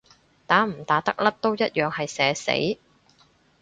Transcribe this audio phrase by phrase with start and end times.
[0.47, 2.79] 打唔打得甩都一樣係社死